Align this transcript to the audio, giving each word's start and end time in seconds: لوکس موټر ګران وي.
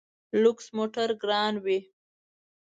لوکس 0.41 0.65
موټر 0.77 1.09
ګران 1.21 1.53
وي. 1.63 1.79